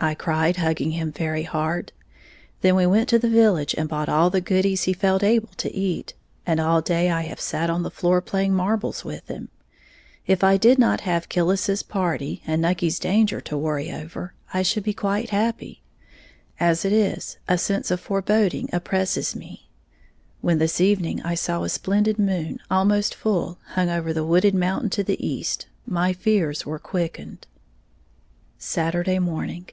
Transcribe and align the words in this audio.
I 0.00 0.14
cried, 0.14 0.58
hugging 0.58 0.92
him 0.92 1.10
very 1.10 1.42
hard. 1.42 1.90
Then 2.60 2.76
we 2.76 2.86
went 2.86 3.08
to 3.08 3.18
the 3.18 3.28
village 3.28 3.74
and 3.74 3.88
bought 3.88 4.08
all 4.08 4.30
the 4.30 4.40
goodies 4.40 4.84
he 4.84 4.92
felt 4.92 5.24
able 5.24 5.50
to 5.56 5.74
eat; 5.74 6.14
and 6.46 6.60
all 6.60 6.80
day 6.80 7.10
I 7.10 7.22
have 7.22 7.40
sat 7.40 7.68
on 7.68 7.82
the 7.82 7.90
floor 7.90 8.20
playing 8.20 8.54
marbles 8.54 9.04
with 9.04 9.26
him. 9.26 9.48
If 10.24 10.44
I 10.44 10.56
did 10.56 10.78
not 10.78 11.00
have 11.00 11.28
Killis's 11.28 11.82
party, 11.82 12.44
and 12.46 12.62
Nucky's 12.62 13.00
danger 13.00 13.40
to 13.40 13.58
worry 13.58 13.90
over, 13.90 14.34
I 14.54 14.62
should 14.62 14.84
be 14.84 14.94
quite 14.94 15.30
happy. 15.30 15.82
As 16.60 16.84
it 16.84 16.92
is, 16.92 17.38
a 17.48 17.58
sense 17.58 17.90
of 17.90 17.98
foreboding 17.98 18.68
oppresses 18.72 19.34
me. 19.34 19.68
When 20.40 20.58
this 20.58 20.80
evening 20.80 21.20
I 21.22 21.34
saw 21.34 21.64
a 21.64 21.68
splendid 21.68 22.20
moon, 22.20 22.60
almost 22.70 23.16
full, 23.16 23.58
hang 23.72 23.90
over 23.90 24.12
the 24.12 24.24
wooded 24.24 24.54
mountain 24.54 24.90
to 24.90 25.02
the 25.02 25.20
East, 25.26 25.66
my 25.86 26.12
fears 26.12 26.64
were 26.64 26.78
quickened. 26.78 27.48
_Saturday 28.60 29.20
Morning. 29.20 29.68